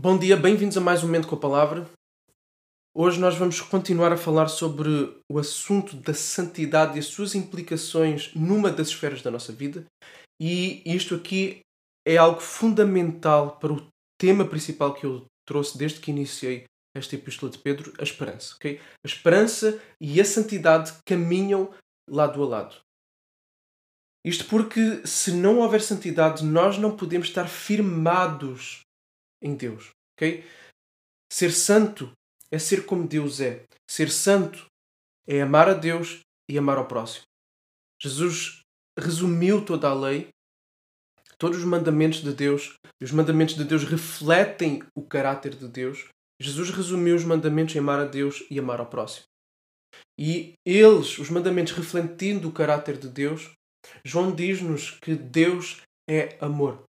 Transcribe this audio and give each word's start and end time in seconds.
Bom 0.00 0.16
dia, 0.16 0.36
bem-vindos 0.36 0.76
a 0.76 0.80
mais 0.80 1.02
um 1.02 1.06
Momento 1.06 1.26
com 1.26 1.34
a 1.34 1.40
Palavra. 1.40 1.90
Hoje 2.94 3.18
nós 3.18 3.34
vamos 3.34 3.60
continuar 3.60 4.12
a 4.12 4.16
falar 4.16 4.46
sobre 4.46 4.88
o 5.28 5.40
assunto 5.40 5.96
da 5.96 6.14
santidade 6.14 6.94
e 6.94 7.00
as 7.00 7.06
suas 7.06 7.34
implicações 7.34 8.32
numa 8.32 8.70
das 8.70 8.90
esferas 8.90 9.22
da 9.22 9.30
nossa 9.32 9.52
vida. 9.52 9.84
E 10.40 10.84
isto 10.86 11.16
aqui 11.16 11.62
é 12.06 12.16
algo 12.16 12.38
fundamental 12.38 13.56
para 13.58 13.72
o 13.72 13.88
tema 14.16 14.44
principal 14.44 14.94
que 14.94 15.04
eu 15.04 15.24
trouxe 15.44 15.76
desde 15.76 15.98
que 15.98 16.12
iniciei 16.12 16.62
esta 16.96 17.16
Epístola 17.16 17.50
de 17.50 17.58
Pedro, 17.58 17.92
a 17.98 18.04
esperança. 18.04 18.54
Okay? 18.54 18.80
A 19.04 19.08
esperança 19.08 19.82
e 20.00 20.20
a 20.20 20.24
santidade 20.24 20.92
caminham 21.04 21.74
lado 22.08 22.40
a 22.40 22.46
lado. 22.46 22.76
Isto 24.24 24.44
porque, 24.44 25.04
se 25.04 25.32
não 25.32 25.58
houver 25.58 25.82
santidade, 25.82 26.44
nós 26.44 26.78
não 26.78 26.96
podemos 26.96 27.26
estar 27.26 27.48
firmados 27.48 28.82
em 29.42 29.54
Deus. 29.54 29.90
ok? 30.16 30.44
Ser 31.30 31.52
santo 31.52 32.10
é 32.50 32.58
ser 32.58 32.86
como 32.86 33.06
Deus 33.06 33.40
é. 33.40 33.64
Ser 33.88 34.10
santo 34.10 34.66
é 35.26 35.42
amar 35.42 35.68
a 35.68 35.74
Deus 35.74 36.20
e 36.48 36.56
amar 36.56 36.78
ao 36.78 36.86
próximo. 36.86 37.24
Jesus 38.00 38.60
resumiu 38.98 39.64
toda 39.64 39.88
a 39.88 39.94
lei, 39.94 40.28
todos 41.36 41.58
os 41.58 41.64
mandamentos 41.64 42.20
de 42.22 42.32
Deus, 42.32 42.74
e 43.00 43.04
os 43.04 43.12
mandamentos 43.12 43.54
de 43.54 43.64
Deus 43.64 43.84
refletem 43.84 44.82
o 44.96 45.02
caráter 45.02 45.54
de 45.54 45.68
Deus. 45.68 46.08
Jesus 46.40 46.70
resumiu 46.70 47.16
os 47.16 47.24
mandamentos 47.24 47.74
em 47.74 47.78
amar 47.78 48.00
a 48.00 48.04
Deus 48.04 48.44
e 48.50 48.58
amar 48.58 48.80
ao 48.80 48.86
próximo. 48.86 49.26
E 50.18 50.54
eles, 50.66 51.18
os 51.18 51.30
mandamentos 51.30 51.72
refletindo 51.72 52.48
o 52.48 52.52
caráter 52.52 52.96
de 52.96 53.08
Deus, 53.08 53.50
João 54.04 54.34
diz-nos 54.34 54.90
que 54.90 55.14
Deus 55.14 55.82
é 56.08 56.36
amor. 56.40 56.87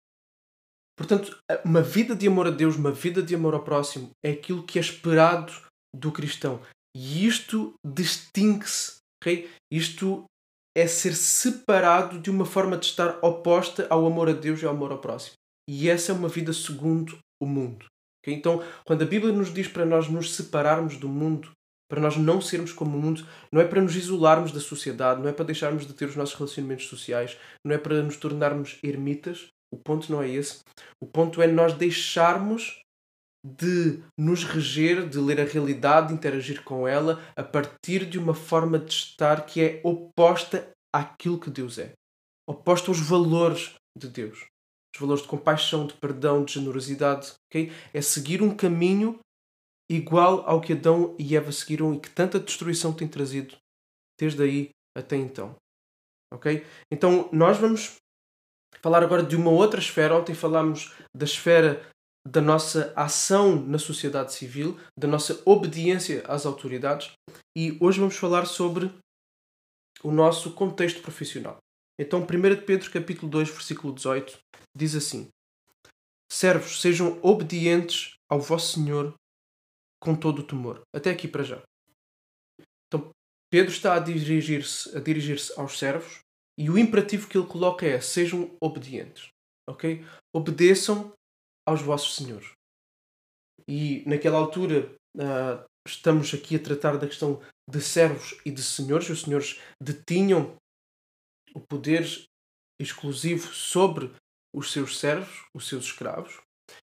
Portanto, 0.98 1.38
uma 1.66 1.82
vida 1.82 2.16
de 2.16 2.28
amor 2.28 2.48
a 2.48 2.52
Deus, 2.52 2.76
uma 2.76 2.92
vida 2.92 3.22
de 3.22 3.34
amor 3.34 3.54
ao 3.54 3.64
próximo, 3.64 4.12
é 4.24 4.32
aquilo 4.32 4.64
que 4.64 4.78
é 4.78 4.82
esperado 4.82 5.52
do 5.96 6.12
cristão. 6.12 6.62
E 6.96 7.26
isto 7.26 7.74
distingue-se, 7.86 8.98
ok? 9.22 9.50
Isto 9.72 10.26
é 10.76 10.88
ser 10.88 11.16
separado 11.16 12.20
de 12.20 12.30
uma 12.30 12.46
forma 12.46 12.78
de 12.78 12.86
estar 12.86 13.20
oposta 13.24 13.88
ao 13.90 14.06
amor 14.06 14.30
a 14.30 14.34
Deus 14.34 14.62
e 14.62 14.66
ao 14.66 14.74
amor 14.74 14.92
ao 14.92 15.00
próximo. 15.00 15.36
E 15.70 15.90
essa 15.90 16.12
é 16.12 16.16
uma 16.16 16.28
vida 16.28 16.52
segundo 16.52 17.18
o 17.42 17.46
mundo. 17.46 17.86
Okay? 18.22 18.34
Então, 18.34 18.64
quando 18.86 19.04
a 19.04 19.08
Bíblia 19.08 19.34
nos 19.34 19.54
diz 19.54 19.68
para 19.68 19.86
nós 19.86 20.08
nos 20.08 20.36
separarmos 20.36 20.98
do 20.98 21.08
mundo, 21.08 21.52
para 21.90 22.02
nós 22.02 22.18
não 22.18 22.42
sermos 22.42 22.72
como 22.72 22.98
o 22.98 23.02
mundo, 23.02 23.26
não 23.52 23.62
é 23.62 23.66
para 23.66 23.82
nos 23.82 23.96
isolarmos 23.96 24.52
da 24.52 24.60
sociedade, 24.60 25.22
não 25.22 25.30
é 25.30 25.34
para 25.34 25.46
deixarmos 25.46 25.86
de 25.86 25.94
ter 25.94 26.06
os 26.06 26.16
nossos 26.16 26.36
relacionamentos 26.36 26.88
sociais, 26.88 27.38
não 27.64 27.76
é 27.76 27.78
para 27.78 28.02
nos 28.02 28.18
tornarmos 28.18 28.78
ermitas, 28.84 29.48
o 29.74 29.78
ponto 29.78 30.12
não 30.12 30.22
é 30.22 30.30
esse. 30.30 30.60
O 31.02 31.08
ponto 31.08 31.42
é 31.42 31.48
nós 31.48 31.74
deixarmos 31.74 32.80
de 33.44 34.02
nos 34.18 34.44
reger, 34.44 35.10
de 35.10 35.18
ler 35.18 35.42
a 35.42 35.46
realidade, 35.46 36.10
de 36.10 36.14
interagir 36.14 36.64
com 36.64 36.88
ela 36.88 37.20
a 37.36 37.44
partir 37.44 38.06
de 38.06 38.20
uma 38.20 38.36
forma 38.36 38.78
de 38.78 38.94
estar 38.94 39.46
que 39.48 39.62
é 39.62 39.82
oposta 39.84 40.72
àquilo 40.94 41.40
que 41.40 41.50
Deus 41.50 41.80
é. 41.80 41.94
Oposta 42.48 42.92
aos 42.92 43.00
valores 43.00 43.74
de 43.98 44.08
Deus. 44.08 44.46
Os 44.96 45.02
valores 45.02 45.24
de 45.24 45.30
compaixão, 45.30 45.88
de 45.88 45.96
perdão, 45.96 46.46
de 46.46 46.54
generosidade. 46.54 47.34
Okay? 47.50 47.72
É 47.92 48.02
seguir 48.02 48.44
um 48.44 48.56
caminho 48.56 49.20
igual 49.90 50.48
ao 50.48 50.62
que 50.62 50.74
Adão 50.74 51.16
e 51.18 51.36
Eva 51.36 51.52
seguiram 51.52 51.96
e 51.96 52.00
que 52.00 52.12
tanta 52.12 52.40
destruição 52.40 52.94
tem 52.94 53.08
trazido 53.08 53.58
desde 54.20 54.44
aí 54.44 54.70
até 54.96 55.18
então. 55.18 55.56
Ok? 56.32 56.64
Então 56.92 57.28
nós 57.34 57.58
vamos 57.58 57.98
falar 58.82 59.04
agora 59.04 59.24
de 59.24 59.36
uma 59.36 59.52
outra 59.52 59.80
esfera. 59.80 60.16
Ontem 60.16 60.34
falámos 60.34 60.94
da 61.16 61.26
esfera 61.26 61.86
da 62.26 62.42
nossa 62.42 62.94
ação 62.96 63.62
na 63.66 63.78
sociedade 63.78 64.34
civil, 64.34 64.80
da 64.98 65.08
nossa 65.08 65.42
obediência 65.46 66.24
às 66.26 66.46
autoridades 66.46 67.12
e 67.56 67.78
hoje 67.82 68.00
vamos 68.00 68.16
falar 68.16 68.46
sobre 68.46 68.90
o 70.02 70.12
nosso 70.12 70.54
contexto 70.54 71.02
profissional. 71.02 71.58
Então, 72.00 72.22
1 72.22 72.66
Pedro 72.66 72.92
capítulo 72.92 73.30
2, 73.30 73.50
versículo 73.50 73.94
18, 73.94 74.40
diz 74.76 74.96
assim: 74.96 75.28
Servos, 76.32 76.82
sejam 76.82 77.20
obedientes 77.22 78.16
ao 78.30 78.40
vosso 78.40 78.74
Senhor 78.74 79.14
com 80.02 80.16
todo 80.16 80.40
o 80.40 80.48
temor. 80.48 80.82
Até 80.94 81.12
aqui 81.12 81.28
para 81.28 81.44
já. 81.44 81.62
Então, 82.88 83.12
Pedro 83.52 83.72
está 83.72 83.96
a 83.96 84.00
dirigir-se 84.00 84.98
a 84.98 85.00
dirigir-se 85.00 85.58
aos 85.60 85.78
servos 85.78 86.20
e 86.58 86.70
o 86.70 86.78
imperativo 86.78 87.28
que 87.28 87.38
ele 87.38 87.48
coloca 87.48 87.86
é: 87.86 88.00
sejam 88.00 88.56
obedientes. 88.62 89.30
Ok? 89.70 90.06
Obedeçam 90.36 91.14
aos 91.68 91.82
vossos 91.82 92.16
senhores. 92.16 92.52
E 93.68 94.04
naquela 94.06 94.38
altura 94.38 94.94
uh, 95.16 95.64
estamos 95.88 96.34
aqui 96.34 96.56
a 96.56 96.64
tratar 96.64 96.98
da 96.98 97.08
questão 97.08 97.42
de 97.70 97.82
servos 97.82 98.38
e 98.46 98.52
de 98.52 98.62
senhores. 98.62 99.10
Os 99.10 99.22
senhores 99.22 99.62
detinham 99.82 100.56
o 101.56 101.62
poder 101.62 102.06
exclusivo 102.80 103.54
sobre 103.54 104.12
os 104.54 104.72
seus 104.72 105.00
servos, 105.00 105.46
os 105.56 105.68
seus 105.68 105.86
escravos. 105.86 106.42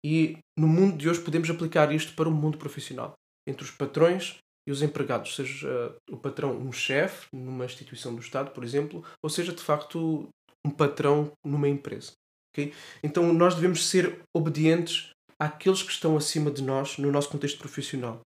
E 0.03 0.37
no 0.57 0.67
mundo 0.67 0.97
de 0.97 1.09
hoje 1.09 1.21
podemos 1.21 1.49
aplicar 1.49 1.91
isto 1.93 2.15
para 2.15 2.29
o 2.29 2.31
mundo 2.31 2.57
profissional, 2.57 3.13
entre 3.47 3.63
os 3.63 3.71
patrões 3.71 4.39
e 4.67 4.71
os 4.71 4.81
empregados, 4.81 5.35
seja 5.35 5.95
o 6.09 6.17
patrão 6.17 6.55
um 6.55 6.71
chefe 6.71 7.27
numa 7.33 7.65
instituição 7.65 8.13
do 8.13 8.21
Estado, 8.21 8.51
por 8.51 8.63
exemplo, 8.63 9.03
ou 9.23 9.29
seja 9.29 9.53
de 9.53 9.61
facto 9.61 10.29
um 10.65 10.69
patrão 10.69 11.31
numa 11.43 11.67
empresa. 11.67 12.11
Okay? 12.53 12.73
Então 13.01 13.33
nós 13.33 13.55
devemos 13.55 13.87
ser 13.87 14.21
obedientes 14.35 15.09
àqueles 15.39 15.81
que 15.81 15.91
estão 15.91 16.15
acima 16.15 16.51
de 16.51 16.61
nós 16.61 16.97
no 16.97 17.11
nosso 17.11 17.29
contexto 17.29 17.57
profissional. 17.57 18.21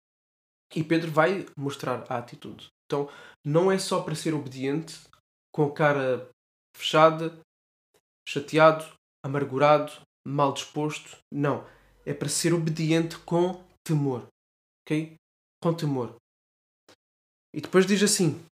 E 0.75 0.83
Pedro 0.83 1.11
vai 1.11 1.47
mostrar 1.57 2.05
a 2.09 2.19
atitude. 2.19 2.67
Então 2.87 3.09
não 3.45 3.71
é 3.71 3.79
só 3.79 4.03
para 4.03 4.15
ser 4.15 4.35
obediente 4.35 4.99
com 5.55 5.65
a 5.65 5.73
cara 5.73 6.29
fechada, 6.77 7.39
chateado, 8.29 8.85
amargurado, 9.25 9.93
mal 10.27 10.53
disposto. 10.53 11.19
Não. 11.33 11.65
É 12.05 12.13
para 12.13 12.29
ser 12.29 12.53
obediente 12.53 13.17
com 13.19 13.63
temor. 13.87 14.27
Ok? 14.83 15.15
Com 15.63 15.73
temor. 15.73 16.17
E 17.55 17.61
depois 17.61 17.87
diz 17.87 18.03
assim: 18.03 18.45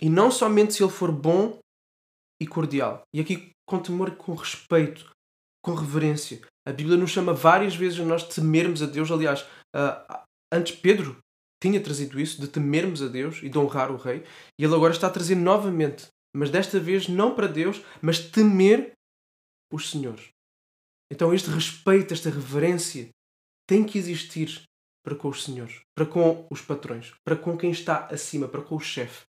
E 0.00 0.10
não 0.10 0.30
somente 0.30 0.74
se 0.74 0.82
ele 0.82 0.92
for 0.92 1.12
bom 1.12 1.58
e 2.42 2.46
cordial. 2.46 3.02
E 3.14 3.20
aqui 3.20 3.50
com 3.66 3.78
temor 3.78 4.16
com 4.16 4.34
respeito, 4.34 5.10
com 5.62 5.74
reverência. 5.74 6.40
A 6.66 6.72
Bíblia 6.72 6.96
nos 6.96 7.10
chama 7.10 7.32
várias 7.32 7.76
vezes 7.76 8.00
a 8.00 8.04
nós 8.04 8.24
temermos 8.24 8.82
a 8.82 8.86
Deus. 8.86 9.10
Aliás, 9.10 9.42
uh, 9.74 10.24
antes 10.52 10.74
Pedro 10.74 11.16
tinha 11.62 11.80
trazido 11.80 12.18
isso, 12.18 12.40
de 12.40 12.48
temermos 12.48 13.02
a 13.02 13.06
Deus 13.06 13.42
e 13.42 13.48
de 13.48 13.58
honrar 13.58 13.92
o 13.92 13.96
Rei, 13.96 14.24
e 14.58 14.64
ele 14.64 14.74
agora 14.74 14.92
está 14.92 15.06
a 15.06 15.10
trazer 15.10 15.34
novamente, 15.34 16.08
mas 16.34 16.50
desta 16.50 16.80
vez 16.80 17.06
não 17.06 17.34
para 17.34 17.46
Deus, 17.46 17.82
mas 18.00 18.18
temer 18.18 18.92
os 19.70 19.90
senhores. 19.90 20.28
Então 21.12 21.34
este 21.34 21.50
respeito, 21.50 22.14
esta 22.14 22.30
reverência 22.30 23.10
tem 23.68 23.84
que 23.84 23.98
existir 23.98 24.62
para 25.02 25.14
com 25.14 25.28
os 25.28 25.44
senhores, 25.44 25.80
para 25.96 26.06
com 26.06 26.46
os 26.50 26.60
patrões, 26.60 27.12
para 27.24 27.36
com 27.36 27.56
quem 27.56 27.70
está 27.70 28.06
acima, 28.06 28.48
para 28.48 28.62
com 28.62 28.76
o 28.76 28.80
chefe. 28.80 29.24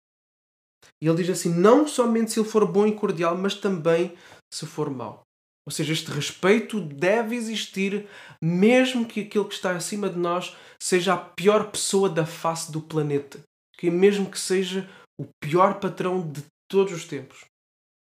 E 1.02 1.08
ele 1.08 1.22
diz 1.22 1.30
assim: 1.30 1.52
não 1.52 1.86
somente 1.86 2.32
se 2.32 2.40
ele 2.40 2.48
for 2.48 2.66
bom 2.66 2.86
e 2.86 2.94
cordial, 2.94 3.36
mas 3.36 3.54
também 3.54 4.16
se 4.52 4.66
for 4.66 4.90
mau. 4.90 5.22
Ou 5.66 5.72
seja, 5.72 5.92
este 5.92 6.10
respeito 6.12 6.80
deve 6.80 7.34
existir, 7.34 8.08
mesmo 8.40 9.04
que 9.04 9.22
aquele 9.22 9.46
que 9.46 9.54
está 9.54 9.72
acima 9.72 10.08
de 10.08 10.16
nós 10.16 10.56
seja 10.80 11.14
a 11.14 11.16
pior 11.16 11.70
pessoa 11.72 12.08
da 12.08 12.24
face 12.24 12.70
do 12.70 12.80
planeta. 12.80 13.40
Que 13.76 13.90
mesmo 13.90 14.30
que 14.30 14.38
seja 14.38 14.88
o 15.20 15.26
pior 15.42 15.80
patrão 15.80 16.20
de 16.30 16.44
todos 16.70 16.92
os 16.92 17.04
tempos. 17.04 17.44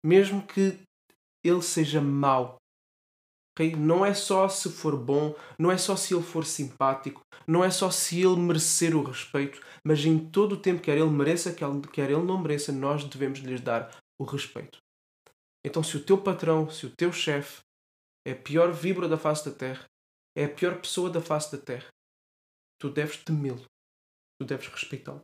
Mesmo 0.05 0.43
que 0.43 0.77
ele 1.45 1.63
seja 1.63 2.01
mau, 2.01 2.57
Okay? 3.53 3.77
Não 3.77 4.05
é 4.05 4.15
só 4.15 4.49
se 4.49 4.71
for 4.71 4.97
bom, 4.97 5.35
não 5.59 5.71
é 5.71 5.77
só 5.77 5.95
se 5.97 6.15
ele 6.15 6.23
for 6.23 6.45
simpático, 6.45 7.23
não 7.47 7.63
é 7.63 7.71
só 7.71 7.91
se 7.91 8.21
ele 8.21 8.37
merecer 8.37 8.97
o 8.97 9.03
respeito, 9.03 9.61
mas 9.85 10.05
em 10.05 10.19
todo 10.19 10.53
o 10.53 10.61
tempo, 10.61 10.83
quer 10.83 10.97
ele 10.97 11.11
mereça, 11.11 11.55
quer 11.55 12.11
ele 12.11 12.23
não 12.23 12.41
mereça, 12.41 12.73
nós 12.73 13.05
devemos 13.05 13.41
lhes 13.41 13.61
dar 13.61 13.95
o 14.19 14.25
respeito. 14.25 14.79
Então, 15.65 15.83
se 15.83 15.97
o 15.97 16.05
teu 16.05 16.19
patrão, 16.19 16.69
se 16.71 16.87
o 16.87 16.95
teu 16.97 17.13
chefe 17.13 17.61
é 18.27 18.33
a 18.33 18.37
pior 18.37 18.73
vibra 18.73 19.09
da 19.09 19.19
face 19.19 19.49
da 19.49 19.57
terra, 19.57 19.85
é 20.37 20.45
a 20.45 20.49
pior 20.49 20.81
pessoa 20.81 21.11
da 21.11 21.21
face 21.21 21.53
da 21.57 21.63
terra, 21.63 21.89
tu 22.81 22.91
deves 22.91 23.19
temê-lo, 23.19 23.65
tu 24.41 24.47
deves 24.47 24.67
respeitá-lo 24.69 25.21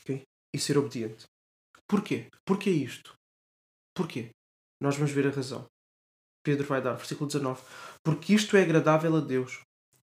okay? 0.00 0.22
e 0.54 0.58
ser 0.58 0.78
obediente. 0.78 1.26
Porquê? 1.86 2.28
Porquê 2.46 2.70
isto? 2.70 3.14
Porquê? 3.94 4.30
Nós 4.80 4.96
vamos 4.96 5.10
ver 5.12 5.26
a 5.26 5.30
razão. 5.30 5.66
Pedro 6.48 6.66
vai 6.66 6.80
dar, 6.80 6.94
versículo 6.94 7.26
19: 7.26 7.62
Porque 8.02 8.32
isto 8.32 8.56
é 8.56 8.62
agradável 8.62 9.14
a 9.14 9.20
Deus, 9.20 9.60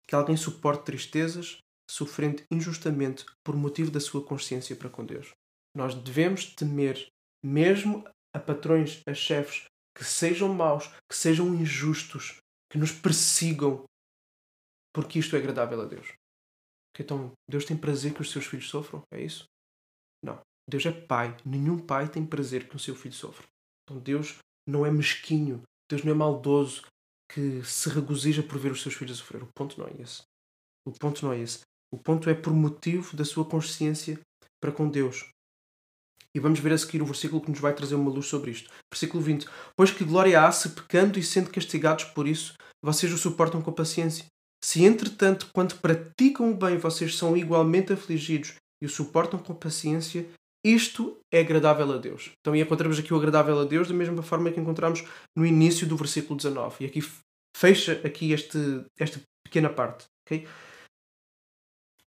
que 0.04 0.16
alguém 0.16 0.36
suporte 0.36 0.84
tristezas, 0.84 1.58
sofrendo 1.88 2.42
injustamente 2.50 3.24
por 3.44 3.54
motivo 3.54 3.88
da 3.88 4.00
sua 4.00 4.20
consciência 4.20 4.74
para 4.74 4.90
com 4.90 5.06
Deus. 5.06 5.30
Nós 5.76 5.94
devemos 5.94 6.46
temer, 6.46 7.06
mesmo 7.40 8.04
a 8.34 8.40
patrões, 8.40 9.00
a 9.06 9.14
chefes, 9.14 9.66
que 9.96 10.02
sejam 10.02 10.52
maus, 10.52 10.88
que 11.08 11.16
sejam 11.16 11.54
injustos, 11.54 12.38
que 12.68 12.76
nos 12.76 12.90
persigam, 12.90 13.84
porque 14.92 15.20
isto 15.20 15.36
é 15.36 15.38
agradável 15.38 15.82
a 15.82 15.84
Deus. 15.84 16.14
Então, 16.98 17.30
Deus 17.48 17.64
tem 17.64 17.76
prazer 17.76 18.12
que 18.12 18.22
os 18.22 18.32
seus 18.32 18.46
filhos 18.46 18.68
sofram? 18.68 19.02
É 19.12 19.22
isso? 19.22 19.44
Não. 20.20 20.40
Deus 20.68 20.84
é 20.84 20.90
pai. 20.90 21.36
Nenhum 21.44 21.78
pai 21.78 22.08
tem 22.08 22.26
prazer 22.26 22.68
que 22.68 22.74
o 22.74 22.80
seu 22.80 22.96
filho 22.96 23.14
sofra. 23.14 23.46
Então, 23.84 24.02
Deus 24.02 24.38
não 24.68 24.84
é 24.84 24.90
mesquinho. 24.90 25.62
Deus 25.94 26.02
não 26.02 26.10
é 26.10 26.14
maldoso 26.16 26.82
que 27.32 27.62
se 27.62 27.88
regozija 27.88 28.42
por 28.42 28.58
ver 28.58 28.72
os 28.72 28.82
seus 28.82 28.94
filhos 28.94 29.18
sofrer. 29.18 29.44
O 29.44 29.48
ponto 29.54 29.78
não 29.78 29.86
é 29.86 29.92
esse. 30.02 30.22
O 30.84 30.90
ponto 30.90 31.24
não 31.24 31.32
é 31.32 31.38
esse. 31.38 31.60
O 31.92 31.96
ponto 31.96 32.28
é 32.28 32.34
por 32.34 32.52
motivo 32.52 33.16
da 33.16 33.24
sua 33.24 33.44
consciência 33.44 34.18
para 34.60 34.72
com 34.72 34.88
Deus. 34.88 35.28
E 36.34 36.40
vamos 36.40 36.58
ver 36.58 36.72
a 36.72 36.78
seguir 36.78 37.00
o 37.00 37.06
versículo 37.06 37.40
que 37.40 37.50
nos 37.50 37.60
vai 37.60 37.72
trazer 37.72 37.94
uma 37.94 38.10
luz 38.10 38.26
sobre 38.26 38.50
isto. 38.50 38.68
Versículo 38.92 39.22
20. 39.22 39.46
Pois 39.76 39.92
que 39.92 40.02
glória 40.04 40.44
há 40.44 40.50
se 40.50 40.70
pecando 40.70 41.16
e 41.16 41.22
sendo 41.22 41.48
castigados 41.50 42.06
por 42.06 42.26
isso, 42.26 42.54
vocês 42.82 43.12
o 43.12 43.18
suportam 43.18 43.62
com 43.62 43.72
paciência. 43.72 44.26
Se, 44.64 44.82
entretanto, 44.82 45.48
quando 45.54 45.78
praticam 45.78 46.50
o 46.50 46.56
bem, 46.56 46.76
vocês 46.76 47.16
são 47.16 47.36
igualmente 47.36 47.92
afligidos 47.92 48.54
e 48.82 48.86
o 48.86 48.90
suportam 48.90 49.38
com 49.38 49.54
paciência, 49.54 50.26
isto 50.64 51.20
é 51.32 51.40
agradável 51.40 51.92
a 51.92 51.98
Deus. 51.98 52.30
Então, 52.40 52.56
encontramos 52.56 52.98
aqui 52.98 53.12
o 53.12 53.16
agradável 53.16 53.58
a 53.58 53.64
Deus 53.64 53.88
da 53.88 53.94
mesma 53.94 54.22
forma 54.22 54.50
que 54.50 54.58
encontramos 54.58 55.04
no 55.36 55.44
início 55.44 55.86
do 55.86 55.96
versículo 55.96 56.36
19. 56.36 56.84
E 56.84 56.86
aqui 56.86 57.00
fecha 57.54 58.00
aqui 58.04 58.32
este, 58.32 58.58
esta 58.98 59.20
pequena 59.44 59.68
parte. 59.68 60.06
Okay? 60.26 60.46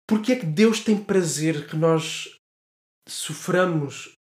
Porque 0.08 0.32
é 0.32 0.37
que 0.37 0.47
Deus 0.47 0.81
tem 0.81 1.02
prazer 1.02 1.69
que 1.69 1.76
nós 1.76 2.37
soframos 3.08 4.12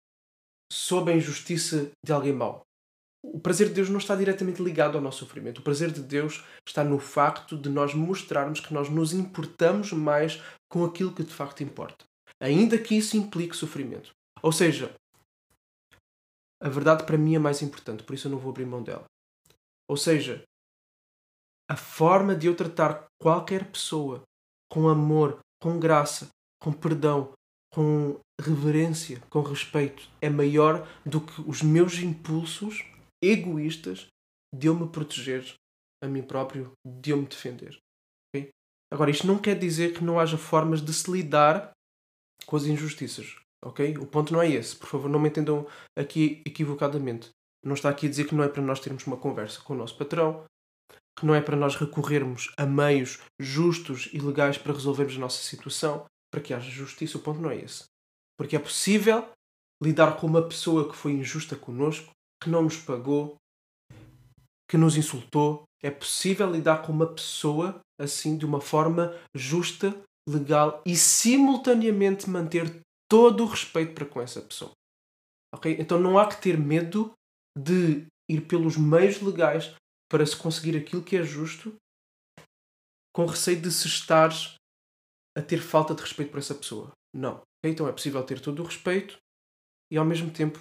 sob 0.71 1.11
a 1.11 1.17
injustiça 1.17 1.91
de 2.05 2.13
alguém 2.13 2.33
mau? 2.33 2.63
O 3.25 3.41
prazer 3.41 3.69
de 3.69 3.75
Deus 3.75 3.89
não 3.89 3.99
está 3.99 4.15
diretamente 4.15 4.63
ligado 4.63 4.97
ao 4.97 5.03
nosso 5.03 5.21
sofrimento. 5.21 5.59
O 5.59 5.63
prazer 5.63 5.91
de 5.91 6.03
Deus 6.03 6.45
está 6.67 6.85
no 6.85 6.99
facto 6.99 7.57
de 7.57 7.69
nós 7.69 7.95
mostrarmos 7.95 8.61
que 8.61 8.73
nós 8.73 8.89
nos 8.89 9.13
importamos 9.13 9.93
mais 9.93 10.41
com 10.71 10.85
aquilo 10.85 11.13
que 11.13 11.25
de 11.25 11.35
facto 11.35 11.63
importa. 11.63 12.05
Ainda 12.41 12.79
que 12.79 12.95
isso 12.95 13.17
implique 13.17 13.57
sofrimento. 13.57 14.13
Ou 14.43 14.53
seja, 14.53 14.95
a 16.61 16.69
verdade 16.69 17.05
para 17.05 17.19
mim 17.19 17.35
é 17.35 17.39
mais 17.39 17.63
importante, 17.63 18.03
por 18.03 18.15
isso 18.15 18.27
eu 18.27 18.33
não 18.33 18.39
vou 18.39 18.51
abrir 18.51 18.67
mão 18.67 18.83
dela. 18.83 19.05
Ou 19.89 19.97
seja, 19.97 20.43
a 21.71 21.77
forma 21.77 22.35
de 22.35 22.47
eu 22.47 22.57
tratar 22.57 23.07
qualquer 23.21 23.71
pessoa 23.71 24.23
com 24.71 24.89
amor, 24.89 25.39
com 25.61 25.79
graça, 25.79 26.29
com 26.61 26.73
perdão, 26.73 27.33
com 27.73 28.19
reverência, 28.41 29.21
com 29.29 29.43
respeito, 29.43 30.09
é 30.21 30.29
maior 30.29 30.87
do 31.05 31.21
que 31.21 31.41
os 31.43 31.63
meus 31.63 31.99
impulsos 31.99 32.85
egoístas 33.23 34.07
de 34.55 34.67
eu 34.67 34.75
me 34.75 34.89
proteger 34.89 35.55
a 36.03 36.07
mim 36.07 36.23
próprio, 36.23 36.73
de 36.87 37.11
eu 37.11 37.17
me 37.17 37.27
defender. 37.27 37.79
Okay? 38.29 38.51
Agora, 38.93 39.11
isto 39.11 39.27
não 39.27 39.39
quer 39.39 39.59
dizer 39.59 39.95
que 39.95 40.05
não 40.05 40.19
haja 40.19 40.39
formas 40.39 40.81
de 40.81 40.93
se 40.93 41.11
lidar 41.11 41.73
com 42.47 42.57
as 42.57 42.65
injustiças. 42.65 43.37
Ok? 43.65 43.99
O 43.99 44.07
ponto 44.07 44.33
não 44.33 44.43
é 44.43 44.51
esse. 44.51 44.77
Por 44.77 44.89
favor, 44.89 45.09
não 45.09 45.19
me 45.19 45.29
entendam 45.29 45.67
aqui 45.97 46.43
equivocadamente. 46.47 47.31
Não 47.65 47.75
está 47.75 47.89
aqui 47.89 48.07
a 48.07 48.09
dizer 48.09 48.27
que 48.27 48.35
não 48.35 48.45
é 48.45 48.49
para 48.49 48.63
nós 48.63 48.81
termos 48.81 49.07
uma 49.07 49.17
conversa 49.17 49.61
com 49.61 49.75
o 49.75 49.77
nosso 49.77 49.97
patrão, 49.99 50.45
que 51.19 51.27
não 51.27 51.35
é 51.35 51.41
para 51.41 51.57
nós 51.57 51.75
recorrermos 51.75 52.53
a 52.57 52.65
meios 52.65 53.19
justos 53.39 54.09
e 54.13 54.21
legais 54.21 54.57
para 54.57 54.73
resolvermos 54.73 55.17
a 55.17 55.21
nossa 55.21 55.43
situação, 55.43 56.07
para 56.31 56.41
que 56.41 56.55
haja 56.55 56.71
justiça. 56.71 57.19
O 57.19 57.21
ponto 57.21 57.41
não 57.41 57.51
é 57.51 57.57
esse. 57.57 57.85
Porque 58.39 58.55
é 58.55 58.59
possível 58.61 59.29
lidar 59.83 60.17
com 60.17 60.27
uma 60.27 60.43
pessoa 60.43 60.89
que 60.89 60.97
foi 60.97 61.13
injusta 61.13 61.57
connosco 61.57 62.13
que 62.41 62.49
não 62.49 62.63
nos 62.63 62.77
pagou, 62.77 63.37
que 64.69 64.77
nos 64.77 64.97
insultou. 64.97 65.65
É 65.83 65.91
possível 65.91 66.51
lidar 66.51 66.83
com 66.83 66.93
uma 66.93 67.07
pessoa 67.07 67.81
assim 68.01 68.37
de 68.37 68.47
uma 68.47 68.61
forma 68.61 69.15
justa, 69.35 69.95
legal 70.29 70.83
e 70.87 70.97
simultaneamente 70.97 72.29
manter 72.29 72.81
todo 73.11 73.45
o 73.45 73.47
respeito 73.47 73.95
para 73.95 74.07
com 74.07 74.21
essa 74.21 74.41
pessoa. 74.41 74.73
Ok? 75.55 75.77
Então 75.79 75.99
não 75.99 76.19
há 76.19 76.29
que 76.29 76.41
ter 76.41 76.59
medo 76.59 77.13
de 77.57 78.07
ir 78.29 78.43
pelos 78.43 78.77
meios 78.77 79.21
legais 79.21 79.75
para 80.11 80.25
se 80.25 80.37
conseguir 80.37 80.77
aquilo 80.77 81.03
que 81.03 81.17
é 81.17 81.23
justo, 81.23 81.75
com 83.15 83.27
receio 83.27 83.61
de 83.61 83.71
se 83.71 83.87
estar 83.87 84.31
a 85.37 85.43
ter 85.43 85.61
falta 85.61 85.95
de 85.95 86.03
respeito 86.03 86.31
por 86.31 86.39
essa 86.39 86.55
pessoa. 86.55 86.93
Não. 87.15 87.43
Então 87.65 87.89
é 87.89 87.93
possível 87.93 88.23
ter 88.23 88.41
todo 88.41 88.63
o 88.63 88.67
respeito 88.67 89.19
e 89.91 89.97
ao 89.97 90.05
mesmo 90.05 90.31
tempo 90.31 90.61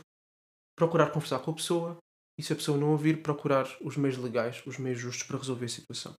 procurar 0.77 1.11
conversar 1.11 1.39
com 1.39 1.51
a 1.51 1.55
pessoa 1.55 1.97
e 2.39 2.43
se 2.43 2.53
a 2.53 2.55
pessoa 2.55 2.77
não 2.77 2.91
ouvir, 2.91 3.21
procurar 3.23 3.65
os 3.81 3.97
meios 3.97 4.17
legais, 4.17 4.63
os 4.65 4.77
meios 4.77 4.99
justos 4.99 5.23
para 5.27 5.37
resolver 5.37 5.65
a 5.65 5.69
situação. 5.69 6.13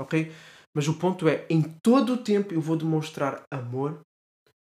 Ok? 0.00 0.32
Mas 0.74 0.88
o 0.88 0.98
ponto 0.98 1.28
é, 1.28 1.46
em 1.48 1.62
todo 1.82 2.14
o 2.14 2.22
tempo 2.22 2.52
eu 2.52 2.60
vou 2.60 2.76
demonstrar 2.76 3.42
amor, 3.52 4.00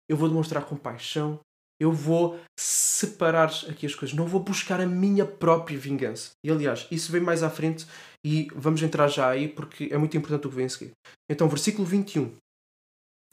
eu 0.09 0.17
vou 0.17 0.27
demonstrar 0.27 0.65
compaixão, 0.65 1.39
eu 1.79 1.93
vou 1.93 2.39
separar 2.59 3.49
aqui 3.69 3.85
as 3.85 3.95
coisas, 3.95 4.15
não 4.15 4.27
vou 4.27 4.41
buscar 4.41 4.81
a 4.81 4.85
minha 4.85 5.25
própria 5.25 5.77
vingança. 5.77 6.31
E 6.43 6.51
aliás, 6.51 6.85
isso 6.91 7.11
vem 7.11 7.21
mais 7.21 7.41
à 7.41 7.49
frente 7.49 7.87
e 8.25 8.47
vamos 8.53 8.81
entrar 8.83 9.07
já 9.07 9.29
aí 9.29 9.47
porque 9.47 9.87
é 9.91 9.97
muito 9.97 10.17
importante 10.17 10.45
o 10.45 10.49
que 10.49 10.55
vem 10.55 10.65
a 10.65 10.69
seguir. 10.69 10.91
Então, 11.29 11.47
versículo 11.47 11.87
21. 11.87 12.35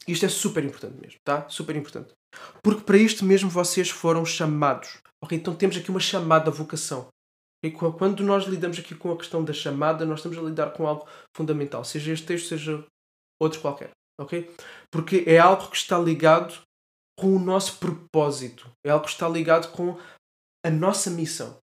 Isto 0.07 0.25
é 0.25 0.29
super 0.29 0.63
importante 0.63 0.97
mesmo, 1.01 1.19
tá? 1.25 1.49
Super 1.49 1.75
importante. 1.75 2.13
Porque 2.63 2.81
para 2.81 2.97
isto 2.97 3.25
mesmo 3.25 3.49
vocês 3.49 3.89
foram 3.89 4.25
chamados. 4.25 4.99
Ok? 5.21 5.37
Então 5.37 5.55
temos 5.55 5.75
aqui 5.75 5.89
uma 5.89 5.99
chamada 5.99 6.49
vocação. 6.49 7.07
E 7.63 7.71
quando 7.71 8.23
nós 8.23 8.45
lidamos 8.45 8.77
aqui 8.77 8.95
com 8.95 9.11
a 9.11 9.17
questão 9.17 9.43
da 9.43 9.51
chamada, 9.51 10.05
nós 10.05 10.19
estamos 10.19 10.37
a 10.37 10.41
lidar 10.41 10.71
com 10.71 10.87
algo 10.87 11.07
fundamental, 11.35 11.83
seja 11.83 12.13
este 12.13 12.25
texto, 12.25 12.47
seja 12.47 12.85
outro 13.41 13.59
qualquer. 13.59 13.89
Ok? 14.19 14.49
Porque 14.91 15.23
é 15.27 15.37
algo 15.39 15.69
que 15.69 15.75
está 15.75 15.97
ligado 15.97 16.61
com 17.17 17.35
o 17.35 17.39
nosso 17.39 17.79
propósito, 17.79 18.71
é 18.85 18.91
algo 18.91 19.05
que 19.05 19.11
está 19.11 19.27
ligado 19.27 19.71
com 19.71 19.97
a 20.63 20.69
nossa 20.69 21.09
missão. 21.09 21.57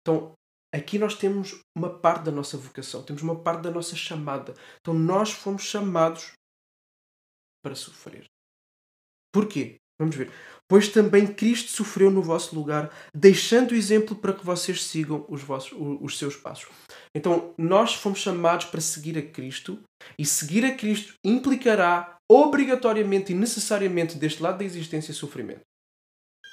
Então, 0.00 0.32
aqui 0.74 0.98
nós 0.98 1.14
temos 1.14 1.60
uma 1.76 1.98
parte 1.98 2.24
da 2.24 2.32
nossa 2.32 2.56
vocação, 2.56 3.04
temos 3.04 3.22
uma 3.22 3.40
parte 3.40 3.62
da 3.62 3.70
nossa 3.70 3.94
chamada. 3.94 4.54
Então, 4.80 4.92
nós 4.92 5.30
fomos 5.30 5.62
chamados 5.62 6.32
para 7.62 7.74
sofrer. 7.74 8.26
Porquê? 9.32 9.76
Vamos 9.98 10.16
ver. 10.16 10.30
Pois 10.68 10.88
também 10.88 11.26
Cristo 11.26 11.70
sofreu 11.70 12.10
no 12.10 12.22
vosso 12.22 12.54
lugar, 12.54 12.90
deixando 13.14 13.70
o 13.70 13.74
exemplo 13.74 14.16
para 14.16 14.32
que 14.32 14.44
vocês 14.44 14.82
sigam 14.84 15.24
os, 15.28 15.42
vossos, 15.42 15.72
os 15.78 16.18
seus 16.18 16.34
passos. 16.34 16.66
Então, 17.14 17.54
nós 17.56 17.94
fomos 17.94 18.18
chamados 18.18 18.66
para 18.66 18.80
seguir 18.80 19.16
a 19.16 19.22
Cristo, 19.22 19.78
e 20.18 20.24
seguir 20.24 20.64
a 20.64 20.74
Cristo 20.74 21.14
implicará 21.24 22.16
obrigatoriamente 22.28 23.32
e 23.32 23.36
necessariamente, 23.36 24.18
deste 24.18 24.42
lado 24.42 24.58
da 24.58 24.64
existência, 24.64 25.14
sofrimento. 25.14 25.60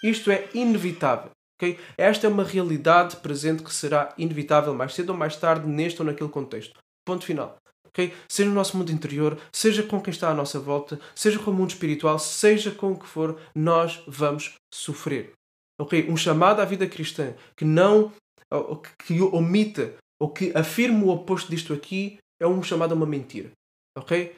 Isto 0.04 0.30
é 0.30 0.50
inevitável. 0.54 1.32
Okay? 1.58 1.80
Esta 1.98 2.28
é 2.28 2.30
uma 2.30 2.44
realidade 2.44 3.18
presente 3.18 3.64
que 3.64 3.74
será 3.74 4.14
inevitável 4.18 4.74
mais 4.74 4.94
cedo 4.94 5.12
ou 5.12 5.18
mais 5.18 5.36
tarde, 5.38 5.68
neste 5.68 6.02
ou 6.02 6.06
naquele 6.06 6.30
contexto. 6.30 6.78
Ponto 7.06 7.26
final. 7.26 7.58
Okay? 7.94 8.14
Seja 8.28 8.50
no 8.50 8.56
nosso 8.56 8.76
mundo 8.76 8.92
interior, 8.92 9.40
seja 9.52 9.84
com 9.84 10.02
quem 10.02 10.12
está 10.12 10.30
à 10.30 10.34
nossa 10.34 10.60
volta, 10.60 11.00
seja 11.16 11.38
com 11.38 11.52
o 11.52 11.54
mundo 11.54 11.70
espiritual, 11.70 12.18
seja 12.18 12.72
com 12.72 12.92
o 12.92 13.00
que 13.00 13.08
for, 13.08 13.40
nós 13.54 14.04
vamos 14.08 14.56
sofrer. 14.74 15.34
Okay? 15.80 16.10
Um 16.10 16.18
chamado 16.18 16.60
à 16.60 16.66
vida 16.66 16.88
cristã 16.88 17.36
que 17.56 17.64
não 17.64 18.12
que 19.00 19.20
omita 19.22 19.96
ou 20.20 20.30
que 20.30 20.56
afirma 20.56 21.06
o 21.06 21.10
oposto 21.10 21.50
disto 21.50 21.74
aqui 21.74 22.20
é 22.40 22.48
um 22.48 22.62
chamado 22.62 22.94
a 22.94 22.96
uma 22.96 23.06
mentira. 23.06 23.52
Ok? 23.98 24.36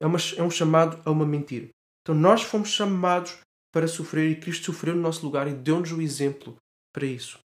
É, 0.00 0.06
uma, 0.06 0.18
é 0.36 0.42
um 0.42 0.50
chamado 0.50 1.00
a 1.04 1.10
uma 1.10 1.26
mentira. 1.26 1.68
Então 2.02 2.14
nós 2.14 2.42
fomos 2.42 2.70
chamados 2.70 3.38
para 3.72 3.88
sofrer 3.88 4.30
e 4.30 4.40
Cristo 4.40 4.66
sofreu 4.66 4.94
no 4.94 5.02
nosso 5.02 5.24
lugar 5.24 5.48
e 5.48 5.54
deu-nos 5.54 5.92
o 5.92 6.00
exemplo 6.00 6.56
para 6.92 7.06
isso. 7.06 7.38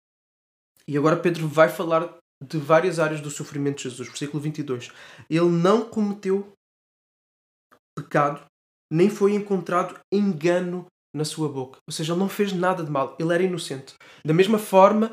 E 0.88 0.98
agora 0.98 1.18
Pedro 1.18 1.48
vai 1.48 1.70
falar 1.70 2.18
de 2.43 2.58
várias 2.58 3.00
áreas 3.00 3.22
do 3.22 3.29
sofrimento 3.29 3.77
de 3.77 3.84
Jesus. 3.84 4.08
Versículo 4.08 4.41
22. 4.41 4.91
Ele 5.29 5.50
não 5.50 5.86
cometeu 5.86 6.51
pecado, 7.98 8.46
nem 8.91 9.10
foi 9.10 9.34
encontrado 9.34 10.00
engano 10.12 10.86
na 11.13 11.25
sua 11.25 11.50
boca. 11.50 11.79
Ou 11.88 11.93
seja, 11.93 12.13
ele 12.13 12.19
não 12.19 12.29
fez 12.29 12.53
nada 12.53 12.84
de 12.84 12.91
mal. 12.91 13.15
Ele 13.19 13.34
era 13.34 13.43
inocente. 13.43 13.96
Da 14.24 14.34
mesma 14.34 14.58
forma, 14.58 15.12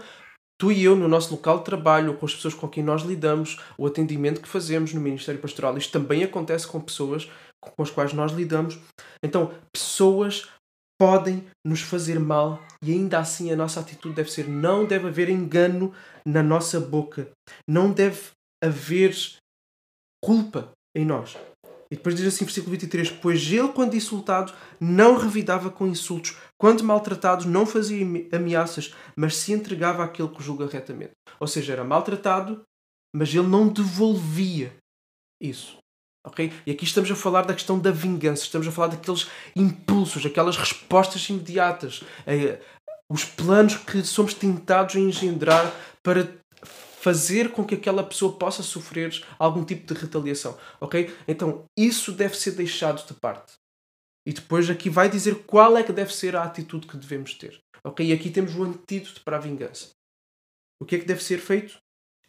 tu 0.58 0.70
e 0.70 0.84
eu, 0.84 0.94
no 0.94 1.08
nosso 1.08 1.32
local 1.34 1.58
de 1.58 1.64
trabalho, 1.64 2.16
com 2.16 2.26
as 2.26 2.34
pessoas 2.34 2.54
com 2.54 2.68
quem 2.68 2.82
nós 2.82 3.02
lidamos, 3.02 3.58
o 3.76 3.86
atendimento 3.86 4.40
que 4.40 4.48
fazemos 4.48 4.92
no 4.92 5.00
Ministério 5.00 5.40
Pastoral, 5.40 5.76
isto 5.76 5.92
também 5.92 6.22
acontece 6.22 6.66
com 6.66 6.80
pessoas 6.80 7.28
com 7.60 7.82
as 7.82 7.90
quais 7.90 8.12
nós 8.12 8.32
lidamos. 8.32 8.78
Então, 9.22 9.52
pessoas 9.72 10.48
podem 10.98 11.44
nos 11.64 11.80
fazer 11.80 12.18
mal 12.18 12.62
e 12.82 12.92
ainda 12.92 13.18
assim 13.18 13.50
a 13.50 13.56
nossa 13.56 13.80
atitude 13.80 14.14
deve 14.14 14.30
ser: 14.30 14.48
não 14.48 14.84
deve 14.84 15.08
haver 15.08 15.28
engano 15.28 15.92
na 16.24 16.42
nossa 16.42 16.80
boca, 16.80 17.30
não 17.68 17.92
deve 17.92 18.30
haver 18.62 19.14
culpa 20.22 20.72
em 20.94 21.04
nós. 21.04 21.36
E 21.90 21.94
depois 21.94 22.16
diz 22.16 22.26
assim, 22.26 22.44
versículo 22.44 22.72
23: 22.72 23.10
Pois 23.10 23.52
ele, 23.52 23.68
quando 23.68 23.94
insultado, 23.94 24.52
não 24.80 25.16
revidava 25.16 25.70
com 25.70 25.86
insultos, 25.86 26.36
quando 26.58 26.82
maltratado, 26.82 27.48
não 27.48 27.64
fazia 27.64 28.04
ameaças, 28.32 28.94
mas 29.16 29.36
se 29.36 29.52
entregava 29.52 30.04
àquele 30.04 30.28
que 30.28 30.42
julga 30.42 30.66
retamente. 30.66 31.12
Ou 31.38 31.46
seja, 31.46 31.74
era 31.74 31.84
maltratado, 31.84 32.62
mas 33.14 33.32
ele 33.32 33.46
não 33.46 33.68
devolvia 33.68 34.74
isso. 35.40 35.78
Ok? 36.26 36.52
E 36.66 36.70
aqui 36.70 36.84
estamos 36.84 37.10
a 37.10 37.16
falar 37.16 37.42
da 37.42 37.54
questão 37.54 37.78
da 37.78 37.90
vingança, 37.90 38.42
estamos 38.42 38.66
a 38.66 38.72
falar 38.72 38.88
daqueles 38.88 39.28
impulsos, 39.54 40.26
aquelas 40.26 40.56
respostas 40.56 41.26
imediatas, 41.30 42.02
eh, 42.26 42.60
os 43.08 43.24
planos 43.24 43.76
que 43.76 44.02
somos 44.02 44.34
tentados 44.34 44.96
a 44.96 45.00
engendrar 45.00 45.72
para 46.02 46.28
fazer 47.00 47.52
com 47.52 47.64
que 47.64 47.76
aquela 47.76 48.02
pessoa 48.02 48.32
possa 48.32 48.62
sofrer 48.62 49.24
algum 49.38 49.64
tipo 49.64 49.94
de 49.94 49.98
retaliação, 49.98 50.58
ok? 50.80 51.14
Então 51.28 51.64
isso 51.78 52.10
deve 52.10 52.36
ser 52.36 52.50
deixado 52.52 53.06
de 53.06 53.14
parte. 53.14 53.54
E 54.26 54.32
depois 54.32 54.68
aqui 54.68 54.90
vai 54.90 55.08
dizer 55.08 55.44
qual 55.46 55.76
é 55.76 55.84
que 55.84 55.92
deve 55.92 56.12
ser 56.12 56.34
a 56.34 56.42
atitude 56.42 56.88
que 56.88 56.96
devemos 56.96 57.34
ter. 57.34 57.60
Ok? 57.84 58.04
E 58.04 58.12
aqui 58.12 58.28
temos 58.28 58.56
o 58.56 58.64
antídoto 58.64 59.22
para 59.22 59.36
a 59.36 59.40
vingança. 59.40 59.90
O 60.82 60.84
que 60.84 60.96
é 60.96 60.98
que 60.98 61.04
deve 61.04 61.22
ser 61.22 61.38
feito? 61.38 61.78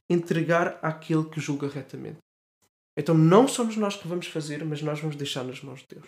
Entregar 0.08 0.78
àquele 0.84 1.28
que 1.28 1.42
julga 1.42 1.68
retamente. 1.68 2.20
Então 2.98 3.16
não 3.16 3.48
somos 3.48 3.78
nós 3.78 3.96
que 3.96 4.08
vamos 4.08 4.26
fazer, 4.28 4.66
mas 4.66 4.82
nós 4.82 5.00
vamos 5.00 5.16
deixar 5.16 5.44
nas 5.44 5.62
mãos 5.62 5.82
de 5.82 5.96
Deus. 5.96 6.08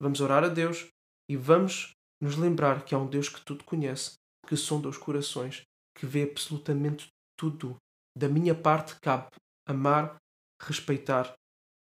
Vamos 0.00 0.20
orar 0.20 0.44
a 0.44 0.48
Deus 0.48 0.86
e 1.28 1.36
vamos 1.36 1.92
nos 2.22 2.36
lembrar 2.36 2.84
que 2.84 2.94
há 2.94 2.98
um 2.98 3.08
Deus 3.08 3.28
que 3.28 3.44
tudo 3.44 3.64
conhece, 3.64 4.14
que 4.46 4.56
sonda 4.56 4.88
os 4.88 4.96
corações, 4.96 5.62
que 5.96 6.06
vê 6.06 6.22
absolutamente 6.22 7.08
tudo. 7.36 7.76
Da 8.16 8.28
minha 8.28 8.54
parte 8.54 8.94
cabe 9.00 9.26
amar, 9.66 10.16
respeitar, 10.62 11.34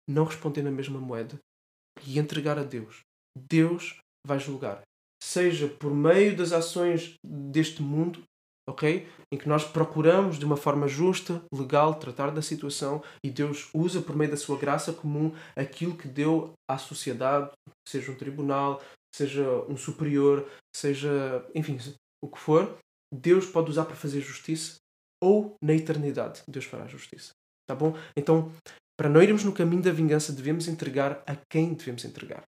não 0.09 0.25
responder 0.25 0.63
na 0.63 0.71
mesma 0.71 1.01
moeda 1.01 1.39
e 2.05 2.19
entregar 2.19 2.59
a 2.59 2.65
Deus. 2.65 3.01
Deus 3.49 4.01
vai 4.27 4.41
julgar. 4.41 4.83
Seja 5.23 5.69
por 5.69 5.95
meio 5.95 6.37
das 6.37 6.53
ações 6.53 7.15
deste 7.25 7.81
mundo, 7.81 8.23
ok? 8.69 9.09
Em 9.33 9.39
que 9.39 9.49
nós 9.49 9.65
procuramos 9.65 10.39
de 10.39 10.45
uma 10.45 10.57
forma 10.57 10.89
justa, 10.89 11.43
legal, 11.53 11.95
tratar 11.95 12.31
da 12.31 12.43
situação 12.43 13.03
e 13.25 13.31
Deus 13.31 13.69
usa 13.73 14.01
por 14.01 14.17
meio 14.17 14.31
da 14.31 14.37
sua 14.37 14.59
graça 14.59 14.93
comum 14.93 15.33
aquilo 15.55 15.97
que 15.97 16.09
deu 16.09 16.53
à 16.69 16.77
sociedade, 16.79 17.51
seja 17.87 18.13
um 18.13 18.17
tribunal, 18.17 18.83
seja 19.15 19.49
um 19.69 19.77
superior, 19.77 20.49
seja, 20.75 21.45
enfim, 21.55 21.79
o 22.23 22.29
que 22.29 22.39
for, 22.39 22.77
Deus 23.13 23.47
pode 23.47 23.71
usar 23.71 23.85
para 23.85 23.97
fazer 23.97 24.21
justiça 24.21 24.77
ou 25.23 25.57
na 25.63 25.73
eternidade 25.73 26.43
Deus 26.49 26.65
fará 26.65 26.87
justiça. 26.87 27.33
Tá 27.69 27.75
bom? 27.75 27.97
Então, 28.17 28.53
para 28.99 29.09
não 29.09 29.23
irmos 29.23 29.45
no 29.45 29.53
caminho 29.53 29.83
da 29.83 29.93
vingança, 29.93 30.33
devemos 30.33 30.69
entregar 30.69 31.23
a 31.27 31.37
quem 31.51 31.75
devemos 31.75 32.05
entregar 32.05 32.43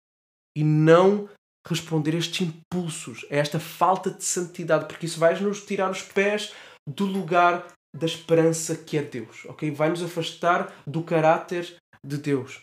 e 0.56 0.64
não 0.64 1.30
responder 1.68 2.16
a 2.16 2.18
estes 2.18 2.48
impulsos, 2.48 3.26
a 3.30 3.36
esta 3.36 3.60
falta 3.60 4.10
de 4.10 4.24
santidade, 4.24 4.88
porque 4.88 5.06
isso 5.06 5.20
vai 5.20 5.40
nos 5.40 5.64
tirar 5.66 5.92
os 5.92 6.02
pés 6.02 6.54
do 6.88 7.06
lugar 7.06 7.68
da 7.96 8.06
esperança 8.06 8.76
que 8.76 8.98
é 8.98 9.02
Deus, 9.02 9.46
ok? 9.46 9.72
Vai 9.72 9.90
nos 9.90 10.04
afastar 10.04 10.74
do 10.86 11.04
caráter 11.04 11.78
de 12.04 12.18
Deus. 12.18 12.62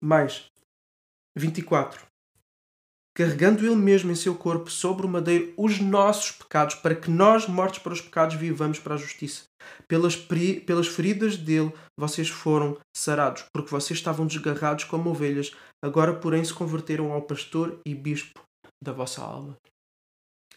Mais 0.00 0.46
24 1.36 2.13
carregando 3.14 3.64
ele 3.64 3.76
mesmo 3.76 4.10
em 4.10 4.14
seu 4.16 4.34
corpo 4.34 4.70
sobre 4.70 5.06
o 5.06 5.08
madeiro 5.08 5.54
os 5.56 5.78
nossos 5.78 6.32
pecados, 6.32 6.74
para 6.74 6.96
que 6.96 7.10
nós, 7.10 7.46
mortos 7.46 7.78
para 7.78 7.92
os 7.92 8.00
pecados, 8.00 8.34
vivamos 8.34 8.80
para 8.80 8.94
a 8.94 8.98
justiça. 8.98 9.44
Pelas, 9.88 10.16
pelas 10.16 10.88
feridas 10.88 11.36
dele 11.36 11.72
vocês 11.96 12.28
foram 12.28 12.78
sarados, 12.94 13.44
porque 13.52 13.70
vocês 13.70 13.98
estavam 13.98 14.26
desgarrados 14.26 14.84
como 14.84 15.10
ovelhas, 15.10 15.54
agora, 15.82 16.18
porém, 16.18 16.44
se 16.44 16.52
converteram 16.52 17.12
ao 17.12 17.22
pastor 17.22 17.80
e 17.86 17.94
bispo 17.94 18.40
da 18.82 18.92
vossa 18.92 19.22
alma. 19.22 19.56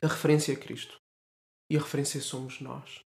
A 0.02 0.08
referência 0.08 0.52
é 0.52 0.56
Cristo. 0.56 0.98
E 1.72 1.78
a 1.78 1.80
referência 1.80 2.22
somos 2.22 2.60
nós. 2.60 3.02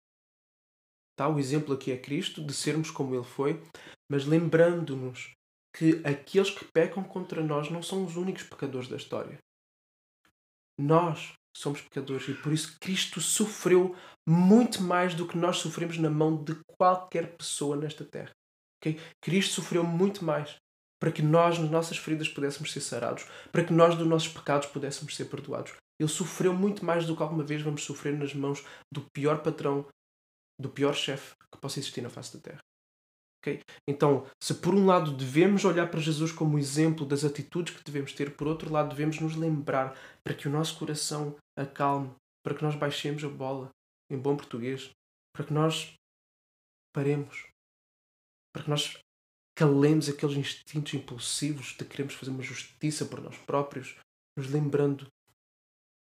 Tá? 1.16 1.28
O 1.28 1.38
exemplo 1.38 1.75
aqui 1.75 1.92
é 1.92 1.97
Cristo, 1.97 2.45
de 2.45 2.52
sermos 2.52 2.90
como 2.90 3.14
Ele 3.14 3.25
foi, 3.25 3.62
mas 4.11 4.25
lembrando-nos 4.25 5.33
que 5.72 6.00
aqueles 6.04 6.50
que 6.50 6.64
pecam 6.64 7.02
contra 7.02 7.42
nós 7.42 7.70
não 7.70 7.82
são 7.82 8.04
os 8.04 8.16
únicos 8.16 8.42
pecadores 8.42 8.88
da 8.88 8.96
história. 8.96 9.38
Nós 10.78 11.32
somos 11.56 11.80
pecadores 11.80 12.28
e 12.28 12.34
por 12.34 12.52
isso 12.52 12.76
Cristo 12.80 13.20
sofreu 13.20 13.94
muito 14.26 14.82
mais 14.82 15.14
do 15.14 15.26
que 15.26 15.36
nós 15.36 15.58
sofremos 15.58 15.98
na 15.98 16.10
mão 16.10 16.42
de 16.42 16.54
qualquer 16.66 17.36
pessoa 17.36 17.76
nesta 17.76 18.04
terra. 18.04 18.30
Okay? 18.80 18.98
Cristo 19.20 19.54
sofreu 19.54 19.84
muito 19.84 20.24
mais 20.24 20.56
para 21.00 21.12
que 21.12 21.22
nós, 21.22 21.58
nas 21.58 21.70
nossas 21.70 21.96
feridas, 21.96 22.28
pudéssemos 22.28 22.72
ser 22.72 22.80
sarados, 22.80 23.26
para 23.50 23.64
que 23.64 23.72
nós, 23.72 23.96
dos 23.96 24.06
nossos 24.06 24.28
pecados, 24.28 24.68
pudéssemos 24.68 25.16
ser 25.16 25.24
perdoados. 25.26 25.72
Ele 25.98 26.08
sofreu 26.08 26.52
muito 26.52 26.84
mais 26.84 27.06
do 27.06 27.16
que 27.16 27.22
alguma 27.22 27.42
vez 27.42 27.62
vamos 27.62 27.84
sofrer 27.84 28.16
nas 28.16 28.34
mãos 28.34 28.64
do 28.92 29.02
pior 29.12 29.42
patrão, 29.42 29.86
do 30.58 30.68
pior 30.68 30.94
chefe 30.94 31.34
que 31.52 31.58
possa 31.58 31.78
existir 31.78 32.02
na 32.02 32.10
face 32.10 32.36
da 32.36 32.42
terra. 32.42 32.60
Okay? 33.40 33.61
Então, 33.88 34.26
se 34.42 34.54
por 34.54 34.75
um 34.75 34.85
lado 34.85 35.12
devemos 35.12 35.64
olhar 35.64 35.90
para 35.90 36.00
Jesus 36.00 36.30
como 36.30 36.59
exemplo 36.59 37.06
das 37.06 37.25
atitudes 37.25 37.75
que 37.75 37.82
devemos 37.82 38.12
ter, 38.12 38.37
por 38.37 38.47
outro 38.47 38.70
lado 38.70 38.90
devemos 38.90 39.18
nos 39.18 39.35
lembrar 39.35 39.97
para 40.23 40.35
que 40.35 40.47
o 40.47 40.50
nosso 40.50 40.78
coração 40.78 41.37
acalme, 41.56 42.11
para 42.44 42.54
que 42.54 42.62
nós 42.62 42.76
baixemos 42.76 43.25
a 43.25 43.28
bola, 43.28 43.70
em 44.11 44.18
bom 44.18 44.37
português, 44.37 44.90
para 45.35 45.47
que 45.47 45.54
nós 45.54 45.94
paremos, 46.92 47.47
para 48.52 48.64
que 48.64 48.70
nós 48.70 48.99
calemos 49.56 50.09
aqueles 50.09 50.37
instintos 50.37 50.94
impulsivos 50.94 51.75
de 51.78 51.85
queremos 51.85 52.14
fazer 52.14 52.30
uma 52.30 52.42
justiça 52.42 53.06
por 53.06 53.23
nós 53.23 53.37
próprios, 53.38 53.97
nos 54.37 54.50
lembrando 54.50 55.06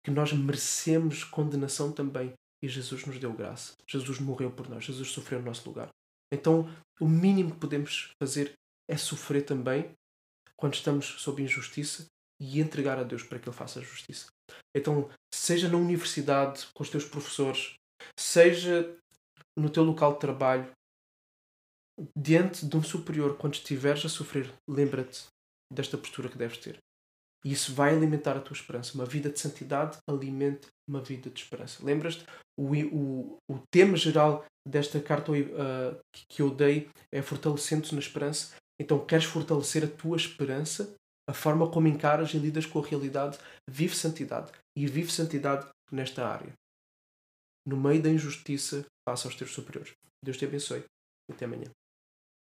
que 0.04 0.10
nós 0.10 0.32
merecemos 0.32 1.24
condenação 1.24 1.90
também 1.90 2.32
e 2.62 2.68
Jesus 2.68 3.06
nos 3.06 3.18
deu 3.18 3.32
graça. 3.32 3.74
Jesus 3.88 4.20
morreu 4.20 4.50
por 4.50 4.68
nós, 4.68 4.84
Jesus 4.84 5.08
sofreu 5.08 5.38
no 5.40 5.46
nosso 5.46 5.68
lugar. 5.68 5.88
Então, 6.32 6.68
o 7.00 7.08
mínimo 7.08 7.52
que 7.52 7.60
podemos 7.60 8.10
fazer 8.22 8.54
é 8.88 8.96
sofrer 8.96 9.44
também 9.44 9.92
quando 10.56 10.74
estamos 10.74 11.06
sob 11.20 11.42
injustiça 11.42 12.06
e 12.40 12.60
entregar 12.60 12.98
a 12.98 13.02
Deus 13.02 13.22
para 13.22 13.38
que 13.38 13.48
Ele 13.48 13.56
faça 13.56 13.80
a 13.80 13.82
justiça. 13.82 14.26
Então, 14.74 15.10
seja 15.32 15.68
na 15.68 15.76
universidade, 15.76 16.66
com 16.74 16.82
os 16.82 16.90
teus 16.90 17.04
professores, 17.04 17.74
seja 18.18 18.96
no 19.56 19.70
teu 19.70 19.84
local 19.84 20.14
de 20.14 20.20
trabalho, 20.20 20.70
diante 22.16 22.66
de 22.66 22.76
um 22.76 22.82
superior, 22.82 23.36
quando 23.36 23.54
estiveres 23.54 24.04
a 24.04 24.08
sofrer, 24.08 24.52
lembra-te 24.68 25.26
desta 25.72 25.96
postura 25.96 26.28
que 26.28 26.38
deves 26.38 26.58
ter. 26.58 26.78
E 27.44 27.52
isso 27.52 27.74
vai 27.74 27.94
alimentar 27.94 28.36
a 28.36 28.40
tua 28.40 28.54
esperança. 28.54 28.94
Uma 28.94 29.04
vida 29.04 29.28
de 29.28 29.38
santidade 29.38 29.98
alimenta 30.08 30.68
uma 30.88 31.00
vida 31.00 31.28
de 31.28 31.40
esperança. 31.40 31.84
Lembras-te? 31.84 32.24
O, 32.58 32.72
o, 32.72 33.36
o 33.50 33.58
tema 33.70 33.96
geral 33.96 34.44
desta 34.66 35.00
carta 35.00 35.30
uh, 35.32 35.98
que 36.30 36.40
eu 36.40 36.50
dei 36.50 36.88
é 37.12 37.20
fortalecendo-se 37.20 37.94
na 37.94 38.00
esperança. 38.00 38.54
Então, 38.80 39.04
queres 39.04 39.26
fortalecer 39.26 39.84
a 39.84 39.88
tua 39.88 40.16
esperança? 40.16 40.94
A 41.28 41.34
forma 41.34 41.70
como 41.70 41.88
encaras 41.88 42.32
e 42.34 42.38
lidas 42.38 42.66
com 42.66 42.78
a 42.78 42.86
realidade, 42.86 43.38
vive 43.68 43.94
santidade. 43.94 44.50
E 44.76 44.86
vive 44.86 45.12
santidade 45.12 45.66
nesta 45.92 46.26
área. 46.26 46.52
No 47.66 47.76
meio 47.76 48.02
da 48.02 48.10
injustiça, 48.10 48.84
passa 49.06 49.28
aos 49.28 49.36
teus 49.36 49.52
superiores. 49.52 49.92
Deus 50.22 50.36
te 50.36 50.44
abençoe. 50.44 50.84
Até 51.30 51.44
amanhã. 51.44 51.70